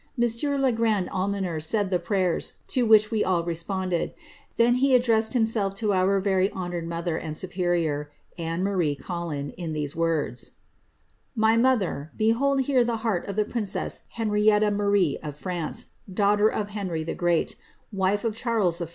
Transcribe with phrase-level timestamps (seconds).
[0.17, 4.15] Monsieur It grande almoner said the prayers, to which we all responded;
[4.57, 9.73] then he addressed himself to our very honoured mother and superior, Anne Marie Cauiin, in
[9.73, 10.51] these terras:—^^^
[11.35, 16.69] My mother, behold here the heart of the princess Henrietta Marie, of France, daughter of
[16.69, 17.55] Henry the Great,
[17.91, 18.89] wife of Cliarles I.